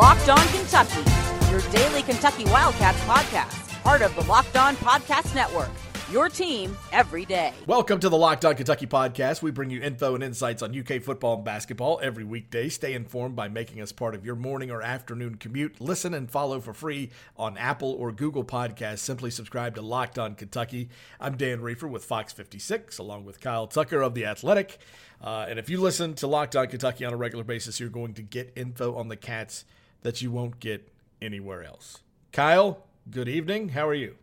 [0.00, 1.02] Locked On Kentucky,
[1.50, 5.68] your daily Kentucky Wildcats podcast, part of the Locked On Podcast Network.
[6.10, 7.52] Your team every day.
[7.66, 9.42] Welcome to the Locked On Kentucky podcast.
[9.42, 12.70] We bring you info and insights on UK football and basketball every weekday.
[12.70, 15.82] Stay informed by making us part of your morning or afternoon commute.
[15.82, 19.00] Listen and follow for free on Apple or Google Podcasts.
[19.00, 20.88] Simply subscribe to Locked On Kentucky.
[21.20, 24.78] I'm Dan Reefer with Fox 56, along with Kyle Tucker of The Athletic.
[25.22, 28.14] Uh, and if you listen to Locked On Kentucky on a regular basis, you're going
[28.14, 29.66] to get info on the Cats
[30.02, 31.98] that you won't get anywhere else.
[32.32, 33.70] Kyle, good evening.
[33.70, 34.16] How are you?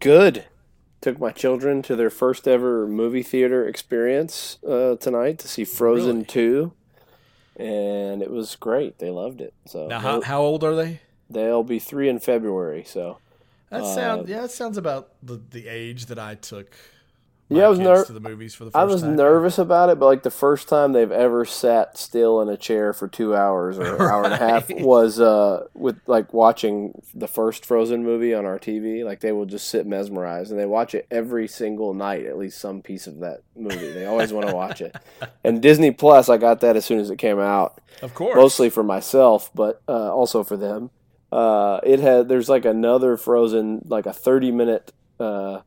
[0.00, 0.44] Good
[1.04, 6.14] took my children to their first ever movie theater experience uh, tonight to see Frozen
[6.14, 6.24] really?
[6.24, 6.72] 2
[7.56, 8.98] and it was great.
[8.98, 9.54] They loved it.
[9.66, 11.00] So Now how, how old are they?
[11.30, 13.18] They'll be 3 in February, so
[13.70, 16.74] that sounds uh, yeah, that sounds about the the age that I took
[17.48, 19.16] yeah, I was nervous the movies for the first I was time.
[19.16, 22.92] nervous about it, but like the first time they've ever sat still in a chair
[22.92, 27.28] for two hours or an hour and a half was uh, with like watching the
[27.28, 29.04] first Frozen movie on our TV.
[29.04, 32.58] Like they will just sit mesmerized, and they watch it every single night, at least
[32.58, 33.92] some piece of that movie.
[33.92, 34.96] They always want to watch it.
[35.44, 37.78] And Disney Plus, I got that as soon as it came out.
[38.00, 40.90] Of course, mostly for myself, but uh, also for them.
[41.30, 45.60] Uh, it had there's like another Frozen, like a 30 minute uh,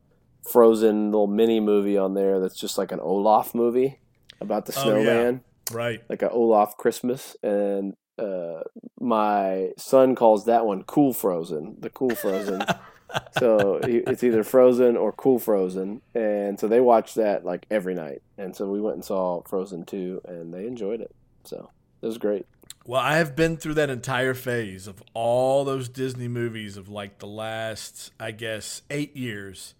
[0.47, 3.99] Frozen little mini movie on there that's just like an Olaf movie
[4.41, 5.41] about the snowman.
[5.43, 5.77] Oh, yeah.
[5.77, 6.03] Right.
[6.09, 7.35] Like an Olaf Christmas.
[7.43, 8.61] And uh,
[8.99, 12.63] my son calls that one Cool Frozen, the Cool Frozen.
[13.39, 16.01] so it's either Frozen or Cool Frozen.
[16.15, 18.21] And so they watch that like every night.
[18.37, 21.13] And so we went and saw Frozen 2 and they enjoyed it.
[21.43, 21.69] So
[22.01, 22.45] it was great.
[22.85, 27.19] Well, I have been through that entire phase of all those Disney movies of like
[27.19, 29.75] the last, I guess, eight years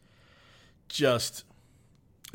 [0.89, 1.43] just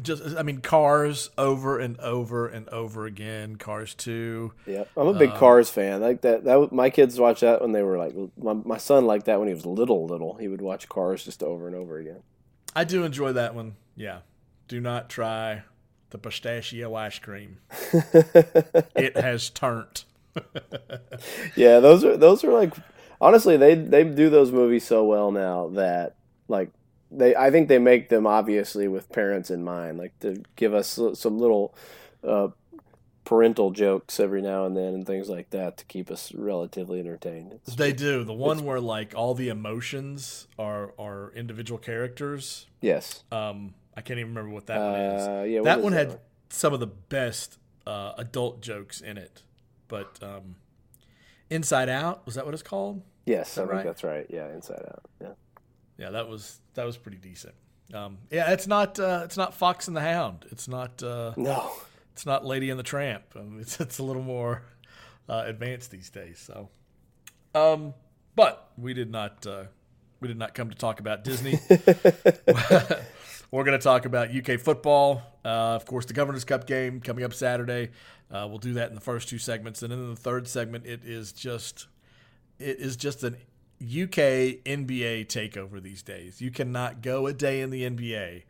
[0.01, 3.57] just I mean Cars over and over and over again.
[3.57, 4.53] Cars two.
[4.67, 6.01] Yeah, I'm a big um, Cars fan.
[6.01, 6.45] Like that.
[6.45, 9.49] That my kids watch that when they were like my, my son liked that when
[9.49, 10.07] he was little.
[10.07, 12.23] Little he would watch Cars just over and over again.
[12.75, 13.77] I do enjoy that one.
[13.97, 14.21] Yeah.
[14.69, 15.65] Do not try
[16.11, 17.59] the pistachio ice cream.
[18.95, 20.05] it has turned.
[21.57, 22.75] yeah, those are those are like
[23.21, 26.15] honestly they they do those movies so well now that
[26.49, 26.71] like
[27.13, 30.99] they I think they make them obviously with parents in mind, like to give us
[31.15, 31.75] some little
[32.27, 32.49] uh,
[33.25, 37.53] parental jokes every now and then and things like that to keep us relatively entertained.
[37.53, 42.67] It's, they do the one where like all the emotions are are individual characters.
[42.81, 43.23] Yes.
[43.31, 45.51] Um, I can't even remember what that uh, one is.
[45.53, 46.19] Yeah, that one that had one?
[46.49, 49.43] some of the best uh, adult jokes in it,
[49.89, 50.57] but um,
[51.51, 53.03] Inside Out was that what it's called?
[53.27, 53.85] Yes, I think right?
[53.85, 54.27] that's right.
[54.31, 55.03] Yeah, Inside Out.
[55.21, 55.29] Yeah
[55.99, 57.55] yeah, that was that was pretty decent.
[57.93, 60.47] Um, yeah, it's not uh, it's not Fox and the Hound.
[60.51, 61.71] It's not uh, no.
[62.13, 63.25] It's not Lady and the Tramp.
[63.37, 64.63] Um, it's it's a little more
[65.29, 66.39] uh, advanced these days.
[66.39, 66.69] So,
[67.55, 67.95] um,
[68.35, 69.65] but we did not uh,
[70.21, 71.59] we did not come to talk about Disney.
[73.51, 75.21] We're going to talk about UK football.
[75.45, 77.91] Uh, of course, the Governor's Cup game coming up Saturday.
[78.31, 80.87] Uh, we'll do that in the first two segments, and then in the third segment,
[80.87, 81.87] it is just
[82.59, 83.37] it is just an
[83.83, 86.41] UK NBA takeover these days.
[86.41, 88.45] You cannot go a day in the NBA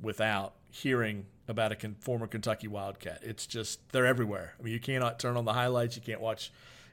[0.00, 3.20] without hearing about a former Kentucky Wildcat.
[3.22, 4.54] It's just they're everywhere.
[4.58, 5.96] I mean, you cannot turn on the highlights.
[5.96, 6.52] You can't watch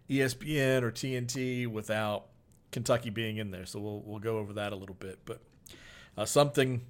[0.09, 2.25] ESPN or TNT without
[2.71, 3.65] Kentucky being in there.
[3.65, 5.19] So we'll we'll go over that a little bit.
[5.25, 5.41] But
[6.17, 6.81] uh, something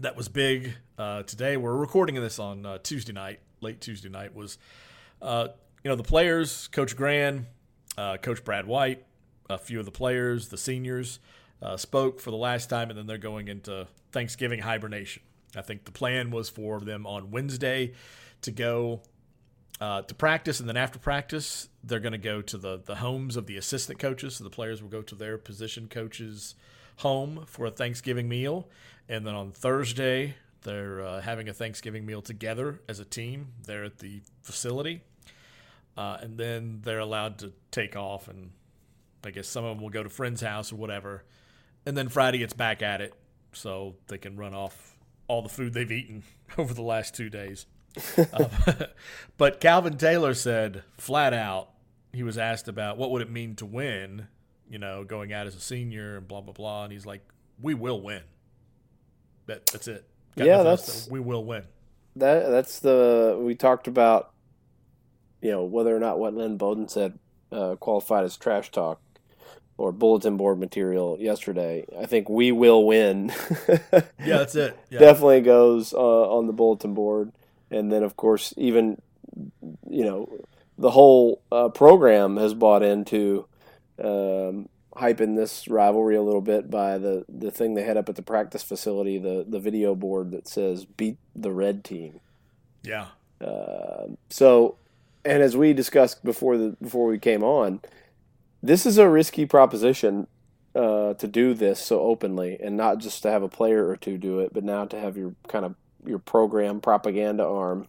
[0.00, 1.56] that was big uh, today.
[1.56, 4.34] We're recording this on uh, Tuesday night, late Tuesday night.
[4.34, 4.58] Was
[5.22, 5.48] uh,
[5.82, 7.46] you know the players, Coach Gran,
[7.96, 9.04] uh, Coach Brad White,
[9.48, 11.18] a few of the players, the seniors,
[11.62, 15.22] uh, spoke for the last time, and then they're going into Thanksgiving hibernation.
[15.56, 17.94] I think the plan was for them on Wednesday
[18.42, 19.00] to go
[19.80, 23.36] uh, to practice, and then after practice, they're going to go to the the homes
[23.36, 24.36] of the assistant coaches.
[24.36, 26.54] So the players will go to their position coaches'
[26.96, 28.68] home for a Thanksgiving meal,
[29.08, 33.84] and then on Thursday they're uh, having a Thanksgiving meal together as a team there
[33.84, 35.02] at the facility,
[35.96, 38.50] uh, and then they're allowed to take off and
[39.24, 41.24] I guess some of them will go to friend's house or whatever,
[41.86, 43.14] and then Friday it's back at it,
[43.52, 46.22] so they can run off all the food they've eaten
[46.58, 47.66] over the last two days.
[48.32, 48.46] um,
[49.36, 51.70] but Calvin Taylor said flat out,
[52.12, 54.28] he was asked about what would it mean to win,
[54.68, 57.22] you know, going out as a senior and blah blah blah, and he's like,
[57.60, 58.22] "We will win."
[59.46, 60.06] That that's it.
[60.36, 61.64] Got yeah, that's we will win.
[62.16, 64.32] That that's the we talked about,
[65.42, 67.18] you know, whether or not what Lynn Bowden said
[67.52, 69.00] uh, qualified as trash talk
[69.78, 71.86] or bulletin board material yesterday.
[71.98, 73.32] I think we will win.
[73.68, 74.76] yeah, that's it.
[74.90, 74.98] Yeah.
[74.98, 77.32] Definitely goes uh, on the bulletin board,
[77.70, 79.00] and then of course even
[79.88, 80.28] you know
[80.76, 83.46] the whole uh, program has bought into
[84.02, 88.16] um, hyping this rivalry a little bit by the, the thing they had up at
[88.16, 92.20] the practice facility, the, the video board that says "Beat the Red Team."
[92.82, 93.08] Yeah.
[93.40, 94.76] Uh, so,
[95.24, 97.80] and as we discussed before the before we came on,
[98.62, 100.26] this is a risky proposition
[100.74, 104.18] uh, to do this so openly, and not just to have a player or two
[104.18, 105.74] do it, but now to have your kind of
[106.06, 107.88] your program propaganda arm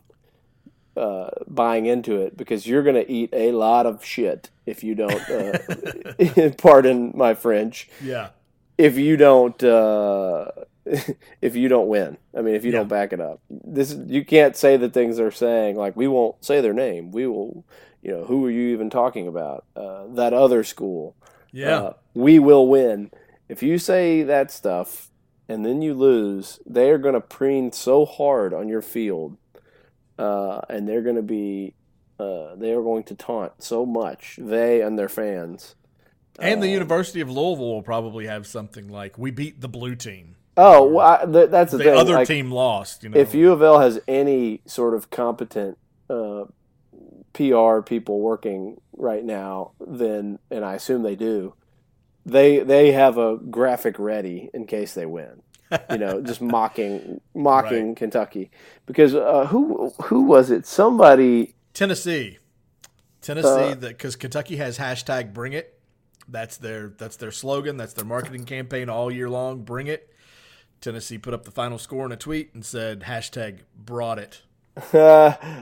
[0.98, 4.96] uh, buying into it because you're going to eat a lot of shit if you
[4.96, 5.30] don't.
[5.30, 7.90] Uh, pardon my French.
[8.04, 8.30] Yeah.
[8.78, 10.52] If you don't, uh,
[11.42, 12.80] if you don't win, I mean, if you Yeah.
[12.80, 15.76] don't back it up, this you can't say the things they're saying.
[15.78, 17.12] Like we won't say their name.
[17.12, 17.66] We will,
[18.10, 19.66] you know, who are you even talking about?
[19.76, 21.16] Uh, that other school.
[21.52, 21.78] Yeah.
[21.80, 23.12] Uh, we will win.
[23.48, 25.12] If you say that stuff
[25.48, 29.38] and then you lose, they are going to preen so hard on your field,
[30.18, 31.76] uh, and they're going to be,
[32.20, 35.76] uh, they are going to taunt so much they and their fans.
[36.40, 39.96] and the uh, University of Louisville will probably have something like, "We beat the blue
[39.96, 40.36] team.
[40.58, 43.18] Oh, well, I, th- that's the, The other like, team lost." You know.
[43.20, 45.78] if U of L has any sort of competent
[46.10, 46.46] uh,
[47.34, 51.54] PR people working right now, then and I assume they do,
[52.26, 55.42] they they have a graphic ready in case they win.
[55.92, 58.52] You know, just mocking mocking Kentucky
[58.86, 60.66] because uh, who who was it?
[60.66, 61.56] Somebody.
[61.74, 62.40] Tennessee,
[63.22, 65.80] Tennessee, Uh, because Kentucky has hashtag Bring It.
[66.28, 67.78] That's their that's their slogan.
[67.78, 69.64] That's their marketing campaign all year long.
[69.64, 70.14] Bring it.
[70.82, 74.42] Tennessee put up the final score in a tweet and said hashtag Brought it.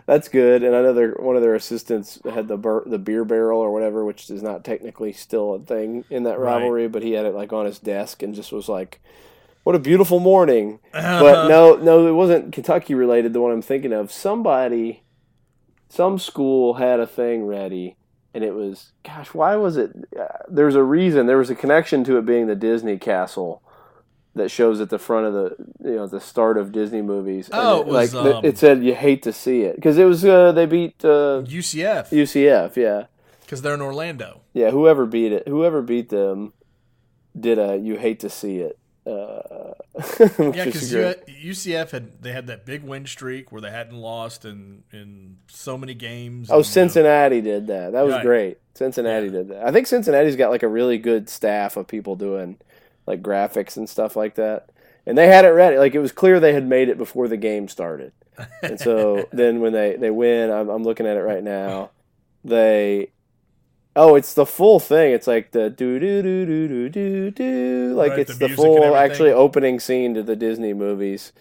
[0.05, 3.25] that's good, and I know their one of their assistants had the bur- the beer
[3.25, 6.53] barrel or whatever, which is not technically still a thing in that Right.
[6.55, 8.99] rivalry, but he had it like on his desk and just was like,
[9.63, 11.19] "What a beautiful morning!" Uh-huh.
[11.21, 13.33] But no, no, it wasn't Kentucky related.
[13.33, 15.03] The one I'm thinking of, somebody,
[15.89, 17.95] some school had a thing ready,
[18.33, 19.91] and it was, gosh, why was it?
[20.19, 21.25] Uh, there's a reason.
[21.27, 23.61] There was a connection to it being the Disney castle.
[24.37, 25.55] That shows at the front of the,
[25.89, 27.49] you know, the start of Disney movies.
[27.51, 30.05] Oh, it, it was, like um, it said, you hate to see it because it
[30.05, 32.75] was uh, they beat uh, UCF UCF.
[32.75, 33.05] Yeah,
[33.41, 34.41] because they're in Orlando.
[34.53, 34.71] yeah.
[34.71, 36.53] Whoever beat it, whoever beat them,
[37.39, 38.77] did a you hate to see it.
[39.05, 39.73] Uh,
[40.37, 40.91] Yeah, because.
[40.93, 45.77] UCF had they had that big win streak where they hadn't lost in in so
[45.77, 46.49] many games.
[46.49, 47.93] Oh, and, you know, Cincinnati did that.
[47.93, 48.23] That was Right.
[48.23, 48.57] great.
[48.73, 49.65] Cincinnati did that.
[49.65, 52.57] I think Cincinnati's got like a really good staff of people doing
[53.07, 54.69] like graphics and stuff like that.
[55.05, 55.77] And they had it ready.
[55.77, 58.11] Like it was clear they had made it before the game started.
[58.61, 61.91] And so then when they they win, I'm, I'm looking at it right now.
[62.43, 63.11] They
[63.97, 65.11] Oh, it's the full thing.
[65.11, 67.93] It's like the do do do do do do do.
[67.95, 71.33] Like Right, it's the the, full actually opening scene to the Disney movies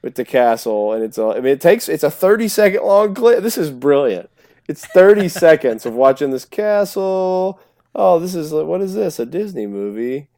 [0.00, 1.32] with the castle, and it's all.
[1.32, 1.88] I mean, it takes.
[1.88, 3.42] It's a thirty second long clip.
[3.42, 4.30] This is brilliant.
[4.68, 7.58] It's thirty seconds of watching this castle.
[7.96, 9.18] Oh, this is what is this?
[9.18, 10.28] A Disney movie?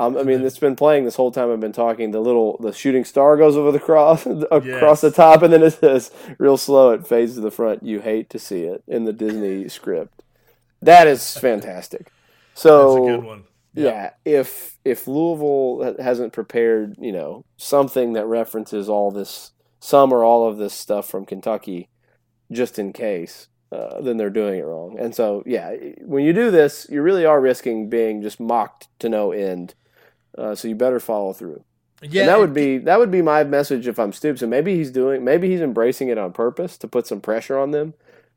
[0.00, 2.10] Um, I mean, it's been playing this whole time I've been talking.
[2.10, 5.00] The little the shooting star goes over the cross across Yes.
[5.02, 6.90] the top, and then it says real slow.
[6.92, 7.82] It fades to the front.
[7.82, 10.22] You hate to see it in the Disney script.
[10.80, 12.10] That is fantastic.
[12.54, 13.44] So That's a good one.
[13.74, 20.24] yeah, if if Louisville hasn't prepared, you know, something that references all this, some or
[20.24, 21.88] all of this stuff from Kentucky,
[22.50, 24.98] just in case, uh, then they're doing it wrong.
[24.98, 29.08] And so, yeah, when you do this, you really are risking being just mocked to
[29.10, 29.74] no end.
[30.36, 31.64] Uh, so you better follow through.
[32.02, 34.40] Yeah, and that would be that would be my message if I'm Stoops.
[34.42, 37.72] And maybe he's doing, maybe he's embracing it on purpose to put some pressure on
[37.72, 37.94] them.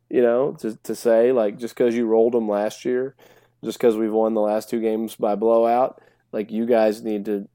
[0.09, 3.15] You know, to to say like just because you rolled them last year,
[3.63, 6.01] just because we've won the last two games by blowout,
[6.33, 7.47] like you guys need to,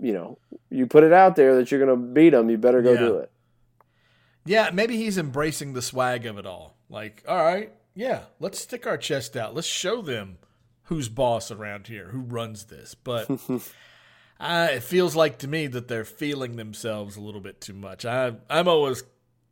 [0.00, 0.38] you know,
[0.70, 2.48] you put it out there that you're going to beat them.
[2.48, 2.98] You better go Yeah.
[3.00, 3.30] do it.
[4.46, 6.74] Yeah, maybe he's embracing the swag of it all.
[6.88, 9.54] Like, all right, yeah, let's stick our chest out.
[9.54, 10.38] Let's show them
[10.90, 12.96] who's boss around here, who runs this.
[12.96, 13.30] But
[14.40, 18.04] uh, it feels like to me that they're feeling themselves a little bit too much.
[18.04, 19.04] I, I'm always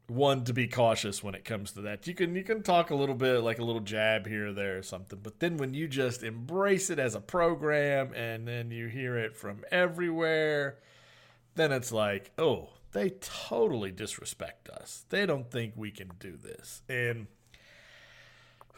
[0.09, 2.09] one to be cautious when it comes to that.
[2.09, 4.79] You can you can talk a little bit like a little jab here or there
[4.79, 8.89] or something, but then when you just embrace it as a program and then you
[8.89, 10.79] hear it from everywhere,
[11.55, 15.05] then it's like, oh, they totally disrespect us.
[15.11, 16.83] They don't think we can do this.
[16.89, 17.29] And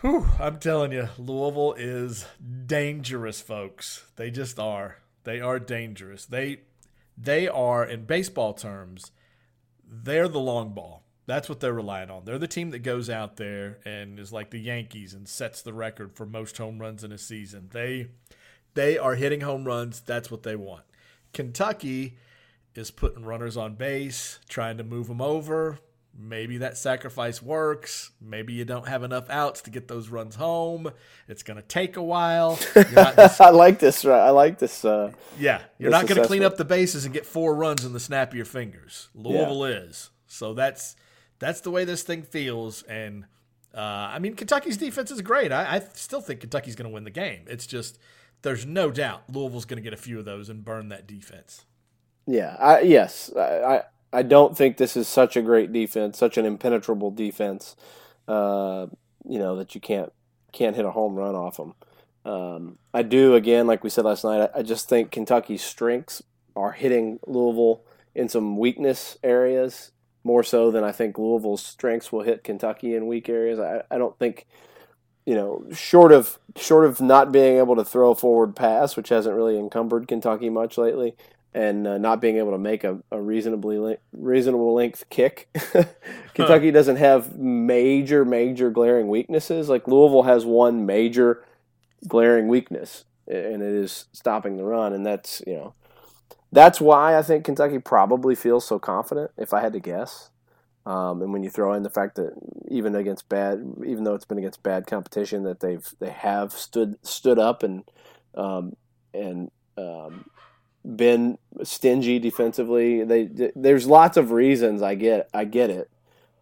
[0.01, 2.27] whew, I'm telling you, Louisville is
[2.67, 4.05] dangerous, folks.
[4.17, 4.99] They just are.
[5.25, 6.25] They are dangerous.
[6.27, 6.61] They
[7.17, 9.13] they are in baseball terms,
[9.87, 11.05] they're the long ball.
[11.27, 12.25] That's what they're relying on.
[12.25, 15.73] They're the team that goes out there and is like the Yankees and sets the
[15.73, 17.69] record for most home runs in a season.
[17.73, 18.09] They
[18.75, 20.01] they are hitting home runs.
[20.01, 20.85] That's what they want.
[21.33, 22.17] Kentucky
[22.75, 25.79] is putting runners on base, trying to move them over,
[26.19, 28.11] maybe that sacrifice works.
[28.21, 30.91] Maybe you don't have enough outs to get those runs home.
[31.29, 32.57] It's going to take a while.
[32.75, 34.05] Just, I like this.
[34.05, 34.85] I like this.
[34.85, 37.93] Uh, yeah, you're not going to clean up the bases and get four runs in
[37.93, 39.09] the snap of your fingers.
[39.15, 39.77] Louisville yeah.
[39.77, 40.11] is.
[40.27, 40.97] So that's
[41.39, 42.83] that's the way this thing feels.
[42.85, 43.25] And
[43.75, 45.53] uh, I mean, Kentucky's defense is great.
[45.53, 47.45] I, I still think Kentucky's going to win the game.
[47.47, 47.99] It's just
[48.43, 51.65] there's no doubt Louisville's going to get a few of those and burn that defense.
[52.27, 52.57] Yeah.
[52.59, 53.31] I, yes.
[53.37, 57.77] I I don't think this is such a great defense, such an impenetrable defense.
[58.27, 58.87] Uh,
[59.29, 60.13] you know that you can't
[60.53, 61.75] can't hit a home run off them.
[62.25, 64.51] Um, I do again, like we said last night.
[64.55, 66.23] I, I just think Kentucky's strengths
[66.57, 69.93] are hitting Louisville in some weakness areas
[70.25, 73.59] more so than I think Louisville's strengths will hit Kentucky in weak areas.
[73.59, 74.47] I, I don't think
[75.27, 79.11] you know, short of short of not being able to throw a forward pass, which
[79.11, 81.15] hasn't really encumbered Kentucky much lately,
[81.53, 85.49] and uh, not being able to make a, a reasonably le- reasonable length kick.
[86.35, 86.73] Kentucky huh.
[86.73, 89.69] doesn't have major major glaring weaknesses.
[89.69, 91.45] Like Louisville has one major
[92.07, 95.75] glaring weakness, and it is stopping the run, and that's you know
[96.53, 99.33] that's why I think Kentucky probably feels so confident.
[99.37, 100.31] If I had to guess.
[100.87, 102.33] Um, and when you throw in the fact that
[102.69, 106.97] even against bad, even though it's been against bad competition, that they've they have stood
[107.07, 107.85] stood up and
[108.35, 108.77] um,
[109.13, 110.31] and um,
[110.85, 113.05] been stingy defensively.
[113.05, 114.83] They, they, there's lots of reasons.
[114.83, 115.91] I get I get it,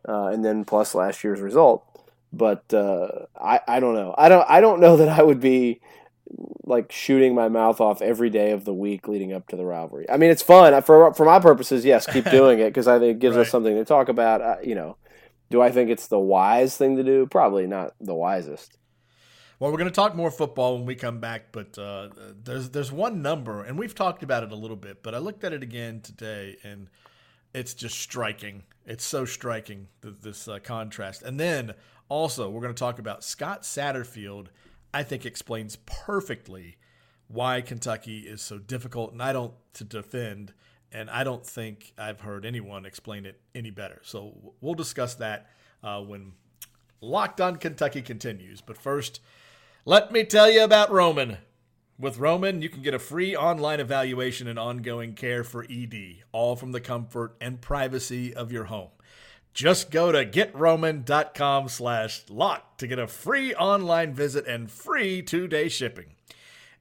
[0.08, 1.84] uh, and then plus last year's result.
[2.32, 4.14] But uh, I I don't know.
[4.16, 5.80] I don't I don't know that I would be
[6.64, 10.08] like shooting my mouth off every day of the week leading up to the rivalry.
[10.10, 11.84] I mean, it's fun for for my purposes.
[11.84, 13.42] Yes, keep doing it because I think it gives right.
[13.42, 14.40] us something to talk about.
[14.40, 14.96] Uh, you know,
[15.50, 17.26] do I think it's the wise thing to do?
[17.26, 18.76] Probably not the wisest.
[19.60, 22.10] Well, we're going to talk more football when we come back, but uh,
[22.44, 25.42] there's there's one number, and we've talked about it a little bit, but I looked
[25.42, 26.88] at it again today, and
[27.52, 28.62] it's just striking.
[28.86, 31.22] It's so striking this uh, contrast.
[31.22, 31.74] And then
[32.08, 34.46] also, we're going to talk about Scott Satterfield.
[34.94, 36.76] I think explains perfectly
[37.26, 40.54] why Kentucky is so difficult, and I don't to defend,
[40.92, 43.98] and I don't think I've heard anyone explain it any better.
[44.04, 45.50] So we'll discuss that
[45.82, 46.34] uh, when
[47.00, 48.60] Locked On Kentucky continues.
[48.60, 49.18] But first.
[49.88, 51.38] Let me tell you about Roman.
[51.98, 56.56] With Roman, you can get a free online evaluation and ongoing care for ED, all
[56.56, 58.90] from the comfort and privacy of your home.
[59.54, 65.70] Just go to getroman.com slash lock to get a free online visit and free two-day
[65.70, 66.16] shipping.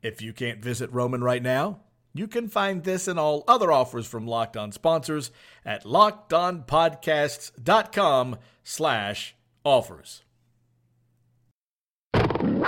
[0.02, 1.80] If you can't visit Roman right now,
[2.14, 5.32] you can find this and all other offers from Locked On sponsors
[5.64, 9.34] at lockedonpodcasts.com slash
[9.64, 10.24] offers.
[12.58, 12.64] You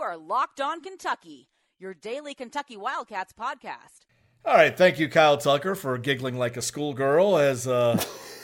[0.00, 1.48] are Locked On Kentucky,
[1.78, 4.00] your daily Kentucky Wildcats podcast.
[4.44, 8.02] All right, thank you, Kyle Tucker, for giggling like a schoolgirl as uh,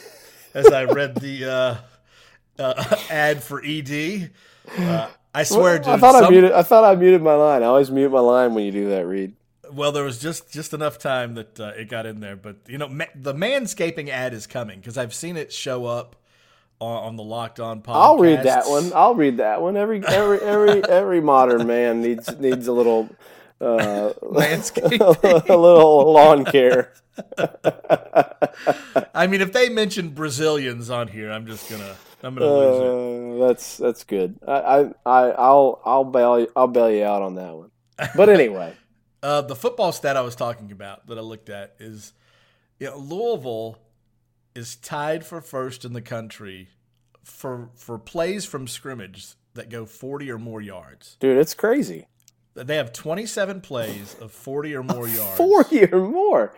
[0.53, 1.75] as I read the uh,
[2.63, 4.31] uh, ad for ED.
[4.77, 6.25] Uh, I swear, well, I thought some...
[6.25, 6.53] I muted.
[6.53, 7.61] I thought I muted my line.
[7.61, 9.33] I always mute my line when you do that, Reed.
[9.69, 12.77] Well, there was just just enough time that uh, it got in there, but you
[12.77, 16.15] know, ma- the manscaping ad is coming because I've seen it show up
[16.81, 17.95] on, on the Locked On podcast.
[17.95, 18.91] I'll read that one.
[18.93, 19.77] I'll read that one.
[19.77, 23.09] Every every every every modern man needs needs a little
[23.61, 26.93] uh, landscape, a little lawn care.
[29.13, 33.35] I mean, if they mention Brazilians on here, I'm just gonna I'm gonna uh, lose
[33.35, 33.47] it.
[33.47, 34.39] That's that's good.
[34.47, 37.71] I I I'll I'll bail I'll bail you out on that one.
[38.15, 38.73] But anyway,
[39.21, 42.13] uh, the football stat I was talking about that I looked at is,
[42.79, 43.77] you know, Louisville
[44.55, 46.69] is tied for first in the country
[47.23, 51.17] for for plays from scrimmage that go 40 or more yards.
[51.19, 52.07] Dude, it's crazy.
[52.53, 55.37] They have 27 plays of 40 or more yards.
[55.37, 56.53] 40 or more.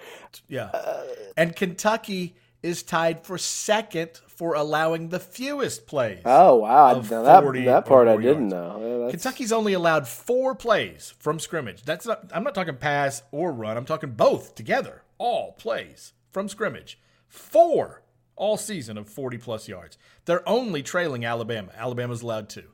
[0.47, 0.65] Yeah.
[0.73, 1.03] Uh,
[1.38, 6.21] and Kentucky is tied for second for allowing the fewest plays.
[6.25, 6.93] Oh wow!
[6.93, 8.53] Now that that part I didn't yards.
[8.53, 9.07] know.
[9.12, 11.83] Kentucky's only allowed four plays from scrimmage.
[11.83, 12.31] That's not.
[12.33, 13.77] I'm not talking pass or run.
[13.77, 15.03] I'm talking both together.
[15.17, 16.97] All plays from scrimmage
[17.33, 18.03] four
[18.35, 19.97] all season of 40 plus yards.
[20.25, 21.71] They're only trailing Alabama.
[21.75, 22.69] Alabama's allowed two.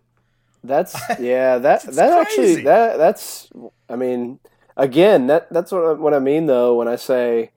[0.63, 1.57] That's yeah.
[1.57, 2.41] That that crazy.
[2.51, 3.49] actually that that's.
[3.87, 4.39] I mean,
[4.75, 7.51] again, that that's what what I mean though when I say,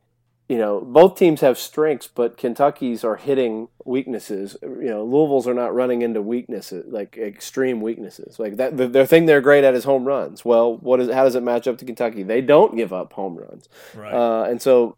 [0.48, 4.56] you know, both teams have strengths, but Kentucky's are hitting weaknesses.
[4.62, 8.38] You know, Louisville's are not running into weaknesses like extreme weaknesses.
[8.38, 10.44] Like that, the, their thing they're great at is home runs.
[10.44, 12.22] Well, what is how does it match up to Kentucky?
[12.22, 14.14] They don't give up home runs, right?
[14.14, 14.96] Uh, and so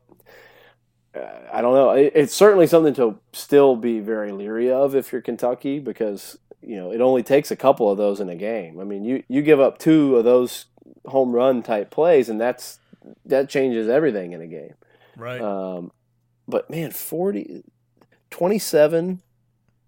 [1.53, 1.91] I don't know.
[1.91, 6.91] It's certainly something to still be very leery of if you're Kentucky because you know
[6.91, 8.81] it only takes a couple of those in a game.
[8.81, 10.67] I mean, you you give up two of those
[11.07, 12.79] home run type plays, and that's
[13.27, 14.75] that changes everything in a game.
[15.17, 15.41] Right.
[15.41, 15.93] Um,
[16.49, 17.63] but man, forty
[18.35, 19.23] 27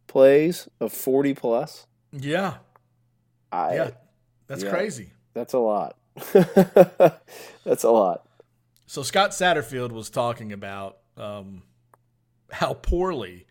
[0.07, 1.89] plays of 40 plus.
[2.13, 2.59] Yeah.
[3.51, 3.91] I, yeah.
[4.47, 4.71] That's yeah.
[4.71, 5.11] crazy.
[5.35, 5.97] That's a lot.
[6.33, 8.29] That's a lot.
[8.87, 11.63] So Scott Satterfield was talking about um,
[12.51, 13.47] how poorly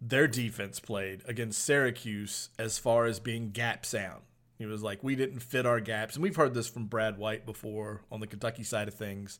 [0.00, 4.22] their defense played against Syracuse as far as being gap sound.
[4.58, 7.46] He was like, we didn't fit our gaps, and we've heard this from Brad White
[7.46, 9.38] before on the Kentucky side of things,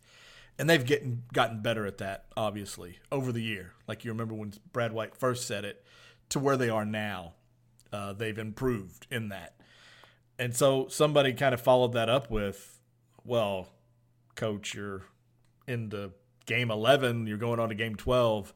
[0.58, 3.72] and they've getting gotten better at that, obviously, over the year.
[3.86, 5.84] Like you remember when Brad White first said it,
[6.30, 7.34] to where they are now,
[7.92, 9.54] uh, they've improved in that.
[10.38, 12.80] And so somebody kind of followed that up with,
[13.24, 13.68] well,
[14.36, 15.02] coach, you're
[15.66, 16.12] into
[16.48, 18.52] game 11, you're going on to game 12.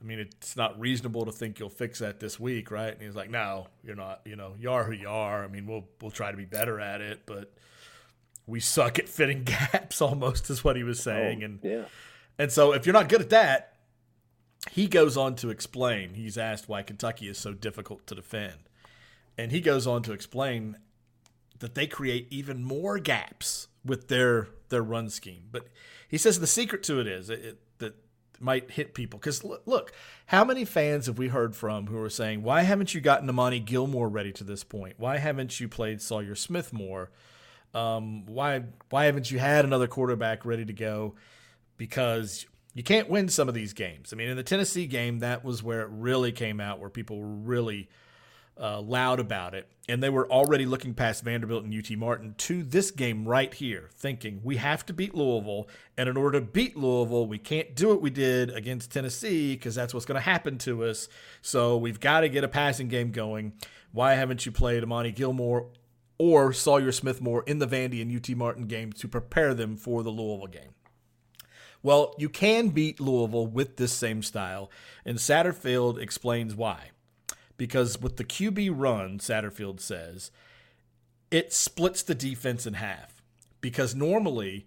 [0.00, 2.92] I mean, it's not reasonable to think you'll fix that this week, right?
[2.92, 4.20] And he's like, no, you're not.
[4.24, 5.42] You know, you are who you are.
[5.42, 7.52] I mean, we'll we'll try to be better at it, but
[8.46, 10.00] we suck at fitting gaps.
[10.02, 11.84] Almost is what he was saying, Oh, and yeah.
[12.38, 13.76] and so if you're not good at that,
[14.72, 16.14] he goes on to explain.
[16.14, 18.68] He's asked why Kentucky is so difficult to defend,
[19.38, 20.76] and he goes on to explain
[21.60, 25.44] that they create even more gaps with their their run scheme.
[25.50, 25.68] But
[26.14, 27.96] he says the secret to it is it, it, that
[28.38, 29.92] might hit people because look, look,
[30.26, 33.58] how many fans have we heard from who are saying, "Why haven't you gotten Amani
[33.58, 34.94] Gilmore ready to this point?
[34.96, 37.10] Why haven't you played Sawyer Smith more?
[37.74, 41.16] Um, why why haven't you had another quarterback ready to go?"
[41.78, 44.12] Because you can't win some of these games.
[44.12, 47.18] I mean, in the Tennessee game, that was where it really came out, where people
[47.18, 47.88] were really
[48.60, 49.68] uh, loud about it.
[49.88, 53.90] And they were already looking past Vanderbilt and UT Martin to this game right here,
[53.94, 55.68] thinking we have to beat Louisville.
[55.98, 59.74] And in order to beat Louisville, we can't do what we did against Tennessee because
[59.74, 61.08] that's what's going to happen to us.
[61.42, 63.52] So we've got to get a passing game going.
[63.92, 65.66] Why haven't you played Amani Gilmore
[66.18, 70.02] or Sawyer Smith more in the Vandy and UT Martin game to prepare them for
[70.02, 70.74] the Louisville game?
[71.82, 74.70] Well, you can beat Louisville with this same style,
[75.04, 76.92] and Satterfield explains why
[77.56, 80.30] because with the QB run, Satterfield says,
[81.30, 83.22] it splits the defense in half.
[83.60, 84.66] Because normally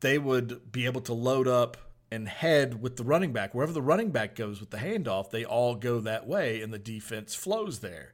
[0.00, 1.76] they would be able to load up
[2.10, 3.54] and head with the running back.
[3.54, 6.78] Wherever the running back goes with the handoff, they all go that way and the
[6.78, 8.12] defense flows there.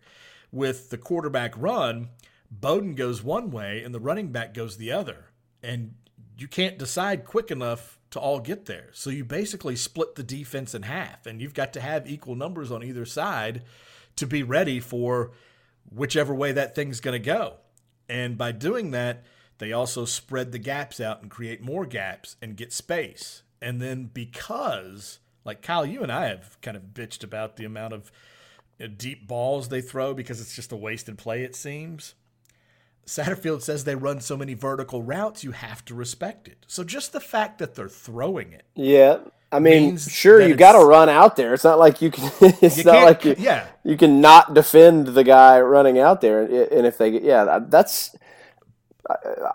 [0.52, 2.10] With the quarterback run,
[2.50, 5.30] Bowden goes one way and the running back goes the other.
[5.62, 5.94] And
[6.36, 8.90] you can't decide quick enough to all get there.
[8.92, 12.70] So you basically split the defense in half and you've got to have equal numbers
[12.70, 13.62] on either side
[14.18, 15.32] to be ready for
[15.90, 17.54] whichever way that thing's going to go.
[18.08, 19.24] And by doing that,
[19.58, 23.42] they also spread the gaps out and create more gaps and get space.
[23.60, 27.92] And then because, like Kyle, you and I have kind of bitched about the amount
[27.92, 28.12] of
[28.80, 32.14] know, deep balls they throw because it's just a wasted play, it seems.
[33.08, 36.64] Satterfield says they run so many vertical routes, you have to respect it.
[36.68, 39.18] So just the fact that they're throwing it Yeah.
[39.50, 41.54] I mean, sure, you got to run out there.
[41.54, 42.30] It's not like you can.
[42.60, 43.34] It's You not like you.
[43.38, 43.66] yeah.
[43.82, 48.14] You can not defend the guy running out there, and if they, get yeah, that's.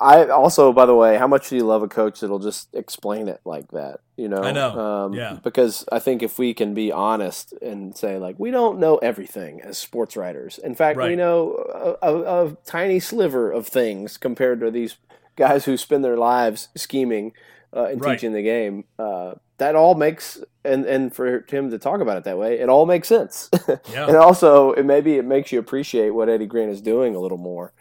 [0.01, 3.27] I also, by the way, how much do you love a coach that'll just explain
[3.27, 3.99] it like that?
[4.17, 4.79] You know, I know.
[4.79, 5.37] Um, Yeah.
[5.43, 9.61] Because I think if we can be honest and say like we don't know everything
[9.61, 10.57] as sports writers.
[10.57, 14.97] In fact, we know a, a, a tiny sliver of things compared to these
[15.35, 17.33] guys who spend their lives scheming
[17.75, 18.13] uh, and Right.
[18.17, 18.85] teaching the game.
[18.97, 22.69] Uh, that all makes and and for him to talk about it that way, it
[22.69, 23.49] all makes sense.
[23.91, 24.07] Yeah.
[24.07, 27.37] and also, it maybe it makes you appreciate what Eddie Gran is doing a little
[27.37, 27.71] more.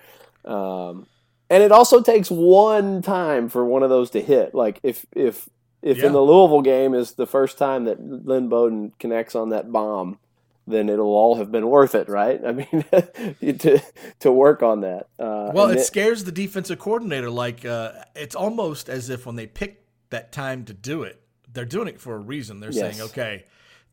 [0.44, 1.06] Um,
[1.52, 4.54] and it also takes one time for one of those to hit.
[4.54, 5.48] Like if if
[5.82, 6.06] if Yeah.
[6.06, 10.18] in the Louisville game is the first time that Lynn Bowden connects on that bomb,
[10.66, 12.40] then it'll all have been worth it, right?
[12.46, 12.84] I mean,
[13.58, 13.80] to
[14.20, 15.08] to work on that.
[15.18, 17.30] Uh, Well, it it- scares the defensive coordinator.
[17.30, 21.20] Like uh, it's almost as if when they pick that time to do it,
[21.52, 22.60] they're doing it for a reason.
[22.60, 22.96] They're Yes.
[22.96, 23.44] saying, okay,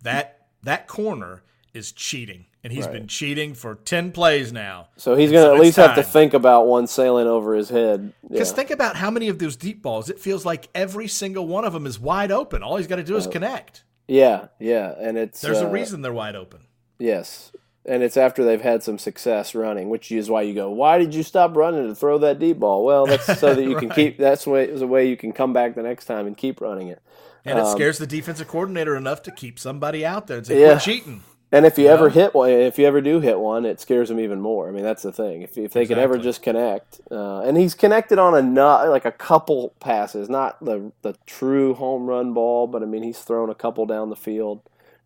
[0.03, 1.43] that that corner
[1.73, 2.93] is cheating, and he's Right.
[2.93, 4.87] been cheating for ten plays now.
[4.97, 7.53] so he's going to so at it's least have to think about one sailing over
[7.55, 8.13] his head.
[8.23, 8.29] Yeah.
[8.31, 10.09] Because think about how many of those deep balls.
[10.09, 12.61] It feels like every single one of them is wide open.
[12.63, 13.83] All he's got to do is connect.
[14.07, 16.61] yeah, yeah, and it's There's a uh, reason they're wide open.
[16.97, 17.51] Yes.
[17.85, 21.15] And it's after they've had some success running, which is why you go, why did
[21.15, 22.83] you stop running to throw that deep ball?
[22.85, 25.31] Well, that's so that you can keep, that's the way, is a way you can
[25.31, 27.01] come back the next time and keep running it.
[27.45, 30.59] And it Um, scares the defensive coordinator enough to keep somebody out there and say,
[30.59, 30.73] Yeah.
[30.73, 31.93] "Quit cheating." And if you Yeah.
[31.93, 34.67] ever hit one, if you ever do hit one, it scares them even more.
[34.67, 35.41] I mean, that's the thing.
[35.41, 39.05] If, if they can ever just connect, uh, and he's connected on a nut, like
[39.05, 43.49] a couple passes, not the the true home run ball, but I mean, he's thrown
[43.49, 44.61] a couple down the field.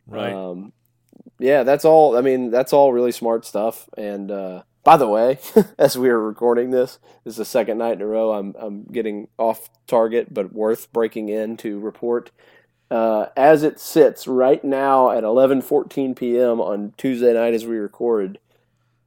[0.05, 0.33] Right.
[0.33, 0.73] Um,
[1.39, 2.17] yeah, that's all.
[2.17, 3.87] I mean, that's all really smart stuff.
[3.97, 5.39] And uh, by the way,
[5.79, 8.83] as we are recording this, this is the second night in a row I'm I'm
[8.83, 12.31] getting off target, but worth breaking in to report.
[12.93, 16.61] Uh, as it sits right now at 11:14 p.m.
[16.61, 18.37] on Tuesday night as we record,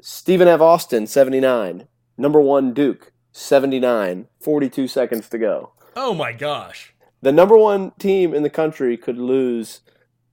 [0.01, 0.61] Stephen F.
[0.61, 1.87] Austin 79,
[2.19, 5.71] number one Duke 79, 42 seconds to go.
[5.95, 6.95] Oh my gosh!
[7.23, 9.83] The number one team in the country could lose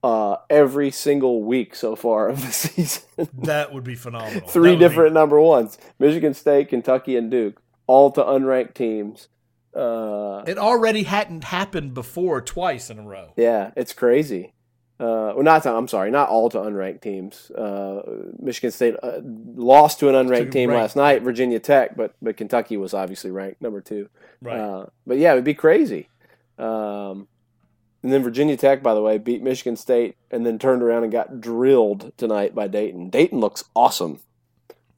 [0.02, 3.04] uh, every single week so far of the season.
[3.32, 4.48] That would be phenomenal.
[4.48, 9.28] Three would be- different number ones: Michigan State, Kentucky, and Duke, all to unranked teams.
[9.74, 13.32] Uh, It already hadn't happened before twice in a row.
[13.36, 14.52] yeah, it's crazy.
[15.00, 17.50] Uh, well, not to, I'm sorry, not all to unranked teams.
[17.50, 18.00] Uh,
[18.38, 20.80] Michigan State uh, lost to an unranked To team ranked.
[20.82, 24.08] last night, Virginia Tech, but but Kentucky was obviously ranked number two.
[24.40, 24.56] Right.
[24.58, 26.08] Uh, but yeah, it would be crazy.
[26.58, 27.26] Um,
[28.04, 31.10] and then Virginia Tech, by the way, beat Michigan State and then turned around and
[31.12, 33.10] got drilled tonight by Dayton.
[33.10, 34.20] Dayton looks awesome.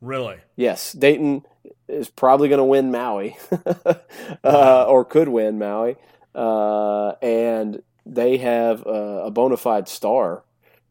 [0.01, 0.39] Really?
[0.57, 1.45] Yes, Dayton
[1.89, 3.37] is probably going to win Maui,
[4.45, 5.97] uh, or could win Maui,
[6.35, 10.43] uh, and they have uh, a bona fide star.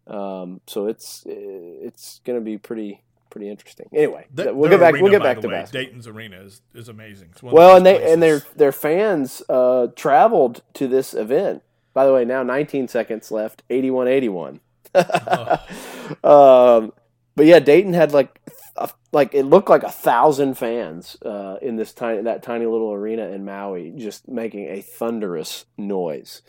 [0.08, 3.02] Um, so it's it's going to be pretty
[3.36, 3.90] pretty interesting.
[3.94, 4.94] Anyway, Th- we'll get back.
[4.94, 5.84] arena, we'll get back to way, basketball.
[5.84, 7.34] Dayton's arena is, is amazing.
[7.42, 11.62] Well, and they and their their fans uh, traveled to this event.
[11.94, 13.64] By the way, now 19 seconds left.
[13.70, 14.60] 81-81.
[16.24, 16.94] um,
[17.36, 18.40] but yeah, Dayton had like
[18.78, 22.94] a, like it looked like a thousand fans uh, in this tiny that tiny little
[22.94, 26.42] arena in Maui, just making a thunderous noise.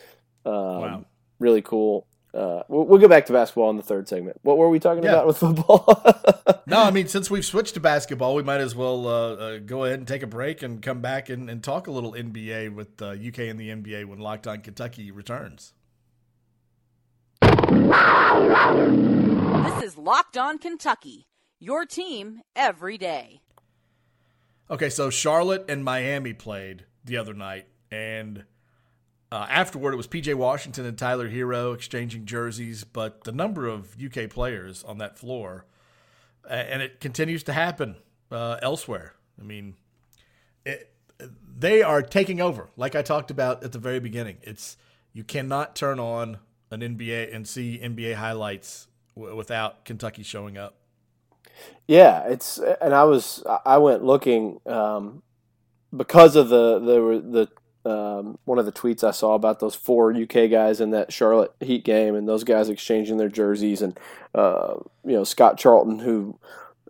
[0.44, 1.04] Um, Wow.
[1.38, 2.06] Really cool.
[2.32, 4.38] Uh, we'll, we'll get back to basketball in the third segment.
[4.42, 5.10] What were we talking Yeah.
[5.12, 6.02] about with football?
[6.68, 9.84] No, I mean, since we've switched to basketball, we might as well uh, uh, go
[9.84, 13.00] ahead and take a break and come back and, and talk a little NBA with
[13.00, 15.74] uh, UK and the NBA when Locked On Kentucky returns.
[17.40, 17.52] This
[19.84, 23.40] is Locked On Kentucky, your team every day.
[24.70, 28.44] Okay, so Charlotte and Miami played the other night, and
[29.30, 33.96] uh, afterward it was PJ Washington and Tyler Herro exchanging jerseys, but the number of
[34.02, 35.66] UK players on that floor,
[36.48, 37.96] and it continues to happen
[38.30, 39.14] uh, elsewhere.
[39.40, 39.74] I mean,
[40.64, 40.92] it,
[41.56, 44.38] they are taking over, like I talked about at the very beginning.
[44.42, 44.76] It's
[45.12, 46.38] you cannot turn on
[46.70, 50.76] an NBA and see NBA highlights w- without Kentucky showing up.
[51.86, 55.22] Yeah, it's and I was I went looking um,
[55.96, 57.48] because of the the
[57.84, 61.12] the um, one of the tweets I saw about those four UK guys in that
[61.12, 63.98] Charlotte Heat game and those guys exchanging their jerseys and
[64.34, 66.38] uh, you know Scott Charlton who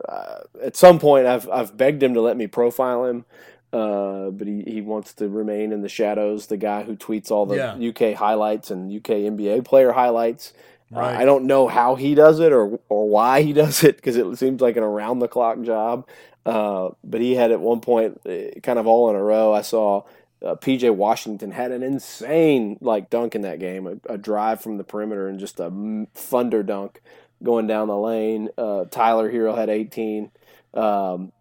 [0.09, 3.25] uh, at some point I've I've begged him to let me profile him.
[3.73, 6.47] Uh, but he, he wants to remain in the shadows.
[6.47, 7.91] The guy who tweets all the Yeah.
[7.91, 10.55] UK highlights and UK NBA player highlights.
[10.95, 14.17] Uh, I don't know how he does it or or why he does it because
[14.17, 16.07] it seems like an around the clock job.
[16.45, 19.53] Uh, but he had at one point, uh, kind of all in a row.
[19.53, 20.05] I saw
[20.45, 24.79] uh, PJ Washington had an insane like dunk in that game, a, a drive from
[24.79, 25.73] the perimeter and just a
[26.15, 27.03] thunder dunk
[27.43, 28.49] going down the lane.
[28.57, 30.31] Uh, Tyler Herro had 18.
[30.75, 31.33] Um,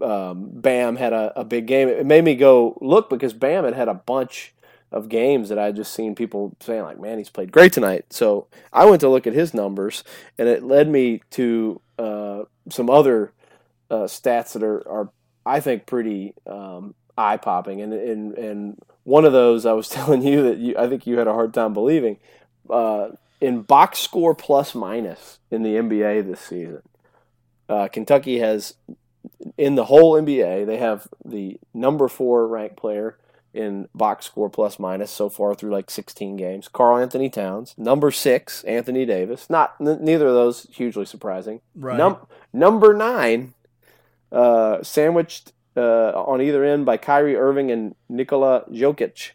[0.00, 1.88] uh, um, Bam had a, a big game.
[1.88, 4.54] It made me go look because Bam had had a bunch
[4.94, 8.46] of games that I just seen people saying like, "Man, he's played great tonight." So
[8.72, 10.04] I went to look at his numbers,
[10.38, 13.32] and it led me to uh, some other
[13.90, 15.10] uh, stats that are, are
[15.44, 17.82] I think pretty um, eye popping.
[17.82, 21.18] And, and and one of those I was telling you that you, I think you
[21.18, 22.18] had a hard time believing
[22.70, 23.08] uh,
[23.40, 26.82] in box score plus minus in the NBA this season.
[27.68, 28.74] Uh, Kentucky has
[29.58, 33.18] in the whole NBA they have the number four ranked player
[33.54, 36.68] in box score plus minus so far through like 16 games.
[36.68, 39.48] Karl-Anthony Towns, number six, Anthony Davis.
[39.48, 41.60] Not n- neither of those hugely surprising.
[41.74, 41.96] Right.
[41.96, 43.54] Num- number nine,
[44.32, 49.30] uh, sandwiched uh, on either end by Kyrie Irving and Nikola Jokic,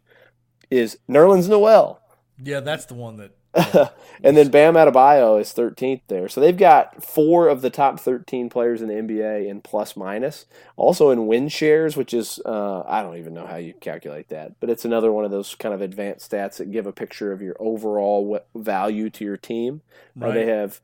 [0.69, 1.99] is Nerlens Noel.
[2.41, 3.31] Yeah, that's the one that.
[4.23, 6.29] and then Bam Adebayo is 13th there.
[6.29, 10.45] So they've got four of the top 13 players in the NBA in plus minus.
[10.77, 14.59] Also in win shares, which is, uh, I don't even know how you calculate that,
[14.59, 17.41] but it's another one of those kind of advanced stats that give a picture of
[17.41, 19.81] your overall w- value to your team.
[20.21, 20.33] Uh, Right.
[20.35, 20.79] they have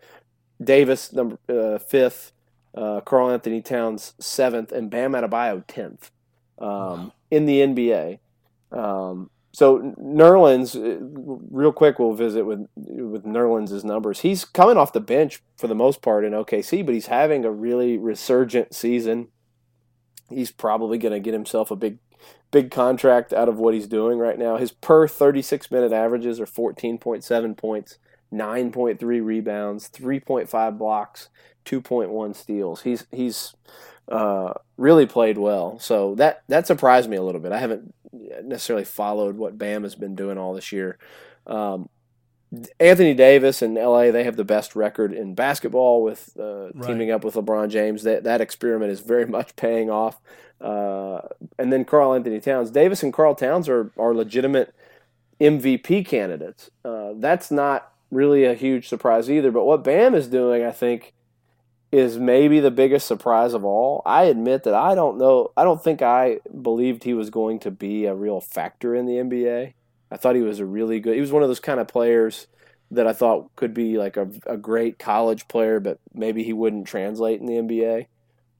[0.64, 2.32] Davis, number uh, fifth,
[2.74, 6.10] uh, Karl-Anthony Towns, seventh, and Bam Adebayo, 10th
[6.58, 8.20] um, in the NBA.
[8.72, 11.00] Um, so Nerlens, uh,
[11.50, 14.20] real quick, we'll visit with with Nerlens' numbers.
[14.20, 17.52] He's coming off the bench for the most part in OKC, but he's having a
[17.52, 19.30] really resurgent season.
[20.30, 22.00] He's probably going to get himself a big
[22.52, 24.58] big contract out of what he's doing right now.
[24.58, 27.98] His per 36 minute averages are 14.7 points,
[28.34, 31.30] 9.3 rebounds, 3.5 blocks,
[31.64, 32.82] 2.1 steals.
[32.82, 33.56] He's he's
[34.10, 35.80] uh, really played well.
[35.80, 37.52] So that that surprised me a little bit.
[37.52, 37.94] I haven't
[38.44, 40.98] necessarily followed what Bam has been doing all this year.
[41.48, 41.90] Um,
[42.80, 46.88] Anthony Davis and LA, they have the best record in basketball with uh, Right.
[46.88, 48.04] teaming up with LeBron James.
[48.04, 50.20] That that experiment is very much paying off.
[50.62, 51.20] Uh,
[51.60, 54.74] and then Karl-Anthony Towns, Davis and Karl Towns are are legitimate
[55.42, 56.70] MVP candidates.
[56.86, 59.52] Uh, that's not really a huge surprise either.
[59.52, 61.14] But what Bam is doing, I think,
[61.96, 64.02] is maybe the biggest surprise of all.
[64.06, 65.52] I admit that I don't know.
[65.56, 69.14] I don't think I believed he was going to be a real factor in the
[69.14, 69.74] NBA.
[70.12, 71.16] I thought he was a really good.
[71.16, 72.48] He was one of those kind of players
[72.92, 76.86] that I thought could be like a, a great college player, but maybe he wouldn't
[76.86, 78.08] translate in the NBA.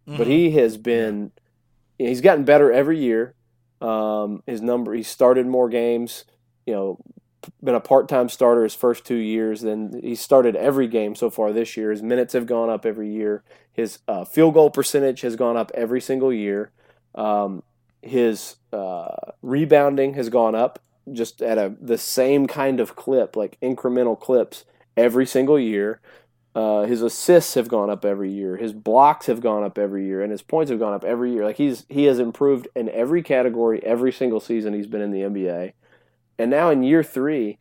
[0.08, 1.32] But he has been,
[1.98, 3.34] he's gotten better every year.
[3.82, 6.24] Um, his number, he started more games.
[6.66, 7.00] You know,
[7.64, 9.62] been a part-time starter his first two years.
[9.62, 11.92] Then he started every game so far this year.
[11.92, 13.44] His minutes have gone up every year.
[13.72, 16.72] His uh, field goal percentage has gone up every single year.
[17.14, 17.64] Um,
[18.02, 20.80] his uh, rebounding has gone up
[21.12, 24.66] just at a the same kind of clip, like incremental clips
[24.98, 26.02] every single year.
[26.56, 28.56] Uh, his assists have gone up every year.
[28.56, 31.44] His blocks have gone up every year, and his points have gone up every year.
[31.44, 35.22] Like he's he has improved in every category every single season he's been in the
[35.22, 35.74] NBA.
[36.38, 37.58] And now in year three,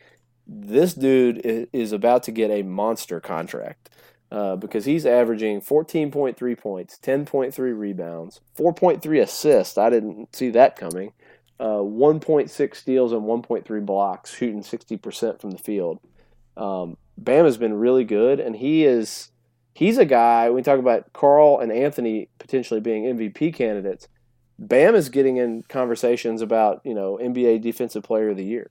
[0.46, 1.40] this dude
[1.72, 3.90] is, about to get a monster contract
[4.30, 9.78] uh, because he's averaging 14.3 points, 10.3 rebounds, 4.3 assists.
[9.78, 11.12] I didn't see that coming.
[11.58, 16.00] Uh, 1.6 steals and 1.3 blocks, shooting 60% from the field.
[16.56, 19.30] Um, Bam has been really good, and he is
[19.72, 20.50] he's a guy.
[20.50, 24.08] We talk about Karl and Anthony potentially being MVP candidates.
[24.58, 28.70] Bam is getting in conversations about you know NBA Defensive Player of the Year,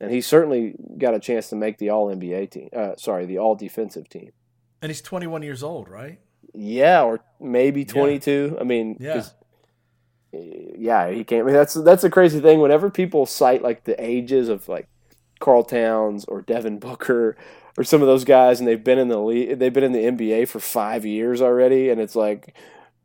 [0.00, 2.68] and he certainly got a chance to make the All NBA team.
[2.74, 4.32] Uh, sorry, the All Defensive team.
[4.80, 6.18] And he's 21 years old, right?
[6.54, 8.56] Yeah, or maybe twenty two.
[8.60, 9.22] I mean, Yeah.
[10.32, 11.42] yeah, he can't.
[11.42, 12.60] I mean, that's that's a crazy thing.
[12.60, 14.88] Whenever people cite like the ages of like
[15.40, 17.36] Karl Towns or Devin Booker
[17.78, 20.04] or some of those guys, and they've been in the league, they've been in the
[20.04, 22.54] NBA for five years already, and it's like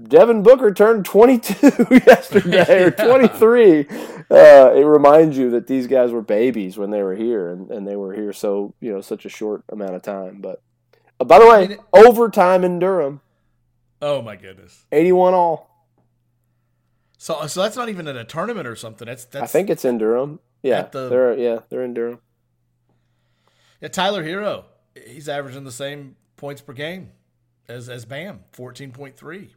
[0.01, 3.79] Devin Booker turned 22 yesterday or 23.
[4.29, 7.87] Uh, it reminds you that these guys were babies when they were here, and, and
[7.87, 10.39] they were here so you know such a short amount of time.
[10.41, 10.61] But
[11.19, 13.21] uh, by the way, mean, overtime in Durham,
[14.01, 14.85] Oh my goodness.
[14.91, 15.87] 81 all.
[17.17, 19.07] So so that's not even in a tournament or something.
[19.07, 20.39] That's that's I think it's in Durham.
[20.61, 22.19] Yeah, the- they're yeah they're in Durham.
[23.81, 24.65] yeah, Tyler Herro.
[25.07, 27.11] He's averaging the same points per game
[27.67, 29.49] as as Bam, 14.3.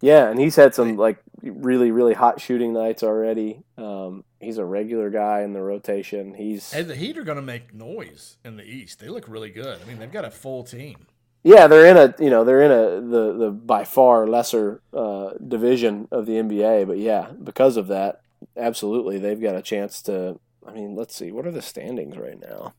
[0.00, 3.62] Yeah, and he's had some like really really hot shooting nights already.
[3.76, 6.34] Um, he's a regular guy in the rotation.
[6.34, 9.00] He's And the Heat are going to make noise in the East.
[9.00, 9.80] They look really good.
[9.82, 11.06] I mean, they've got a full team.
[11.42, 15.30] yeah they're in a you know they're in a the the by far lesser uh,
[15.46, 18.20] division of the NBA, but yeah because of that
[18.56, 20.38] absolutely they've got a chance to.
[20.66, 22.74] I mean, let's see what are the standings right now.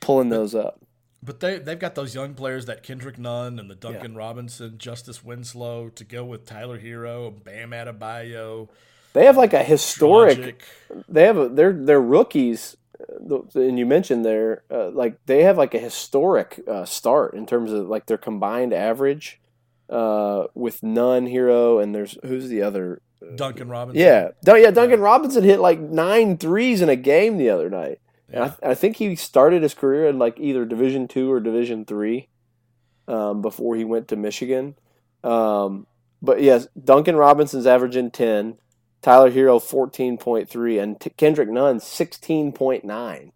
[0.00, 0.80] Pulling those up.
[1.22, 5.22] But they they've got those young players that Kendrick Nunn and the Duncan Robinson, Justice
[5.22, 8.68] Winslow to go with Tyler Herro, Bam Adebayo,
[9.12, 11.04] They have like a historic Dragic.
[11.08, 12.76] they have a, they're they're rookies
[13.30, 17.46] uh, and you mentioned they're uh, like they have like a historic uh, start in
[17.46, 19.40] terms of like their combined average
[19.90, 23.00] uh, with Nunn Herro and there's who's the other
[23.36, 24.00] Duncan Robinson.
[24.00, 24.70] yeah yeah.
[24.72, 28.00] Duncan Robinson hit like nine threes in a game the other night
[28.32, 28.54] Yeah.
[28.62, 32.28] I, I think he started his career in like either Division two or Division three
[33.08, 34.74] um, before he went to Michigan
[35.22, 35.86] um,
[36.20, 38.58] but yes Duncan Robinson's averaging ten
[39.02, 43.32] Tyler Herro 14.3 and T- Kendrick Nunn 16.9.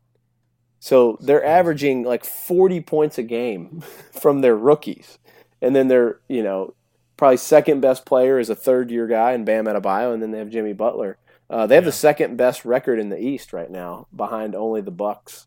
[0.78, 3.82] So they're averaging like 40 points a game
[4.12, 5.18] from their rookies.
[5.60, 6.74] And then they're you know,
[7.16, 10.38] probably second best player is a third year guy and Bam Adebayo and then they
[10.38, 11.18] have Jimmy Butler.
[11.48, 11.88] Uh, they have Yeah.
[11.90, 15.46] the second best record in the East right now behind only the Bucks.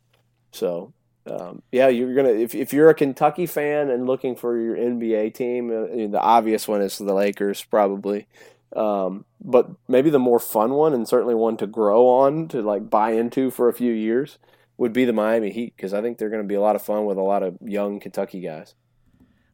[0.51, 0.93] So
[1.29, 5.33] um, yeah, you're gonna if, if you're a Kentucky fan and looking for your NBA
[5.33, 8.27] team, uh, the obvious one is the Lakers probably.
[8.75, 12.89] Um, but maybe the more fun one and certainly one to grow on to like
[12.89, 14.37] buy into for a few years
[14.77, 16.81] would be the Miami Heat because I think they're going to be a lot of
[16.81, 18.75] fun with a lot of young Kentucky guys.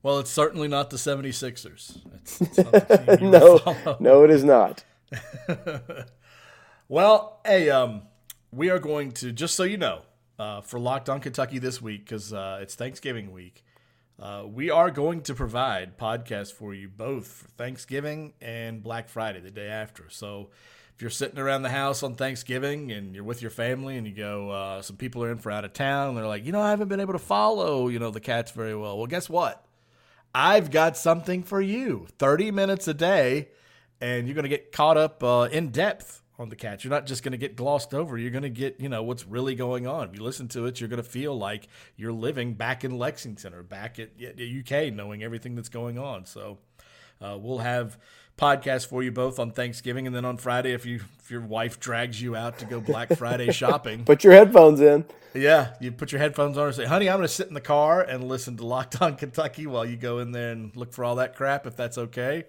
[0.04, 1.98] Well, it's certainly not the 76ers.
[2.14, 4.84] It's, it's not the no, no, it is not.
[6.88, 8.04] well, hey, um,
[8.52, 10.04] we are going to just so you know,
[10.38, 13.64] uh, for Locked On Kentucky this week because uh, it's Thanksgiving week.
[14.20, 19.40] Uh, we are going to provide podcasts for you both for Thanksgiving and Black Friday,
[19.40, 20.06] the day after.
[20.10, 20.52] So
[20.96, 24.14] if you're sitting around the house on Thanksgiving and you're with your family and you
[24.14, 26.62] go, uh, some people are in for out of town, and they're like, you know,
[26.62, 28.98] I haven't been able to follow, you know, the cats very well.
[28.98, 29.66] Well, guess what?
[30.34, 32.08] I've got something for you.
[32.20, 33.50] 30 minutes a day,
[34.00, 36.84] and you're going to get caught up uh, in depth on the Cats.
[36.84, 38.18] You're not just going to get glossed over.
[38.18, 40.10] You're going to get, you know, what's really going on.
[40.10, 43.54] If you listen to it, you're going to feel like you're living back in Lexington
[43.54, 46.26] or back at, at UK, knowing everything that's going on.
[46.26, 46.58] So
[47.22, 47.98] uh, we'll have
[48.38, 51.80] podcasts for you both on Thanksgiving and then on Friday if you if your wife
[51.80, 54.04] drags you out to go Black Friday shopping.
[54.04, 55.06] Put your headphones in.
[55.34, 57.62] Yeah, you put your headphones on and say, "Honey, I'm going to sit in the
[57.62, 61.04] car and listen to Locked On Kentucky while you go in there and look for
[61.04, 62.46] all that crap if that's okay."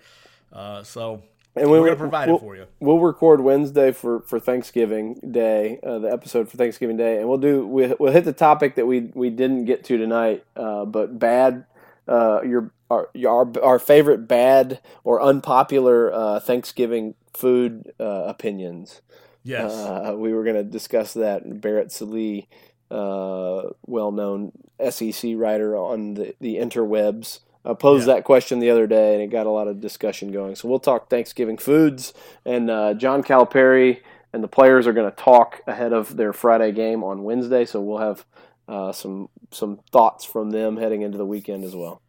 [0.53, 1.23] Uh, so
[1.57, 2.67] and we, are going to provide we'll, it for you.
[2.81, 7.39] We'll record Wednesday for, for Thanksgiving Day, uh, the episode for Thanksgiving Day, and we'll
[7.39, 11.19] do we, we'll hit the topic that we we didn't get to tonight, uh, but
[11.19, 11.65] bad
[12.09, 19.01] uh, your our, our our favorite bad or unpopular uh, Thanksgiving food uh, opinions.
[19.43, 21.61] Yes, uh, we were going to discuss that.
[21.61, 22.49] Barrett Sallee,
[22.91, 24.53] well known
[24.91, 28.15] SEC writer on the the interwebs uh, posed yeah.
[28.15, 30.55] that question the other day, and it got a lot of discussion going.
[30.55, 34.03] So we'll talk Thanksgiving foods, and uh, John Calipari
[34.33, 37.65] and the players are going to talk ahead of their Friday game on Wednesday.
[37.65, 38.25] So we'll have
[38.69, 42.03] uh, some some thoughts from them heading into the weekend as well.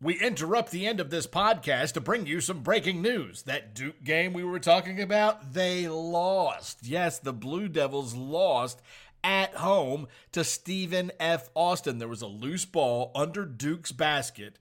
[0.00, 3.42] We interrupt the end of this podcast to bring you some breaking news.
[3.42, 6.86] That Duke game we were talking about, they lost.
[6.86, 8.80] Yes, the Blue Devils lost
[9.24, 11.50] at home to Stephen F.
[11.54, 11.98] Austin.
[11.98, 14.56] There was a loose ball under Duke's basket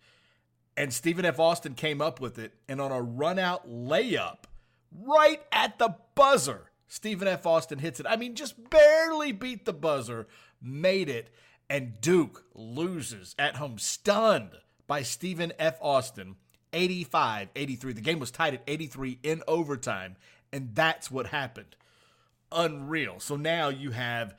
[0.78, 1.40] and Stephen F.
[1.40, 2.54] Austin came up with it.
[2.70, 4.44] And on a run out layup,
[4.92, 7.46] right at the buzzer, Stephen F.
[7.46, 8.06] Austin hits it.
[8.08, 10.28] I mean, just barely beat the buzzer,
[10.62, 11.32] made it.
[11.70, 14.52] And Duke loses at home, stunned
[14.86, 15.78] by Stephen F.
[15.82, 16.36] Austin,
[16.72, 17.94] 85 83.
[17.94, 20.16] The game was tied at 83 in overtime.
[20.54, 21.76] And that's what happened.
[22.52, 23.20] Unreal.
[23.20, 24.36] So now you have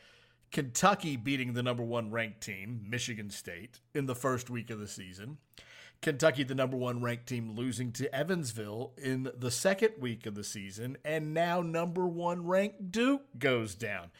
[0.52, 4.88] Kentucky beating the number one ranked team, Michigan State, in the first week of the
[4.88, 5.36] season.
[6.00, 10.44] Kentucky, the number one ranked team, losing to Evansville in the second week of the
[10.44, 14.10] season, and now number one ranked Duke goes down.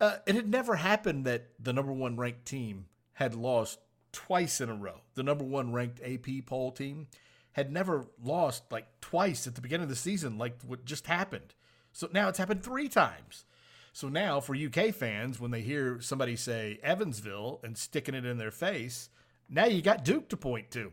[0.00, 3.78] Uh, it had never happened that the number one ranked team had lost
[4.12, 5.00] twice in a row.
[5.14, 7.06] The number one ranked AP poll team
[7.52, 11.54] had never lost like twice at the beginning of the season, like what just happened.
[11.92, 13.44] So now it's happened three times.
[13.92, 18.36] So now for UK fans, when they hear somebody say Evansville and sticking it in
[18.36, 19.08] their face,
[19.48, 20.92] now you got Duke to point to.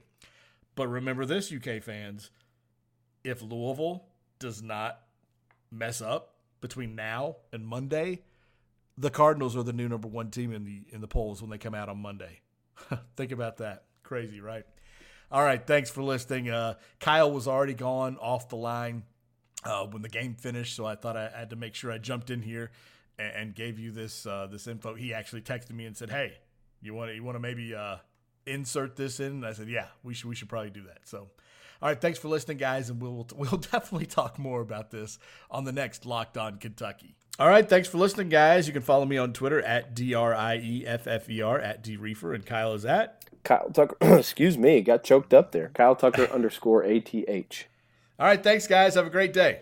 [0.75, 2.31] But remember this, UK fans,
[3.23, 4.05] if Louisville
[4.39, 4.99] does not
[5.71, 8.21] mess up between now and Monday,
[8.97, 11.57] the Cardinals are the new number one team in the in the polls when they
[11.57, 12.41] come out on Monday.
[13.15, 13.85] Think about that.
[14.03, 14.65] Crazy, right?
[15.31, 16.49] All right, thanks for listening.
[16.49, 19.03] Uh, Kyle was already gone off the line
[19.63, 22.29] uh, when the game finished, so I thought I had to make sure I jumped
[22.29, 22.69] in here
[23.17, 24.93] and, and gave you this uh, this info.
[24.93, 26.37] He actually texted me and said, "Hey,
[26.81, 27.97] you want you want to maybe uh,
[28.45, 29.27] insert this in?
[29.27, 30.99] And I said, yeah, we should we should probably do that.
[31.03, 31.29] So,
[31.81, 35.63] all right, thanks for listening, guys, and we'll we'll definitely talk more about this on
[35.63, 37.15] the next Locked On Kentucky.
[37.39, 38.67] All right, thanks for listening, guys.
[38.67, 41.59] You can follow me on Twitter at D R I E F F E R
[41.59, 43.97] at DRieffer, and Kyle is at Kyle Tucker.
[44.19, 45.71] excuse me, got choked up there.
[45.73, 47.67] Kyle Tucker underscore A T H.
[48.19, 48.95] All right, thanks, guys.
[48.95, 49.61] Have a great day.